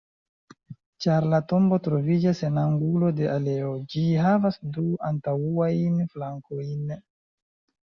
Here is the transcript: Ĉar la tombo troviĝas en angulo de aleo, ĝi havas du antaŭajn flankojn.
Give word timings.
Ĉar 1.03 1.27
la 1.33 1.39
tombo 1.51 1.77
troviĝas 1.87 2.41
en 2.47 2.57
angulo 2.63 3.11
de 3.21 3.29
aleo, 3.35 3.71
ĝi 3.93 4.03
havas 4.25 4.59
du 4.81 4.89
antaŭajn 5.13 6.03
flankojn. 6.17 6.93